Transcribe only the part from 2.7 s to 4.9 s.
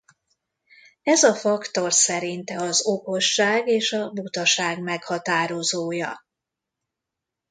okosság és a butaság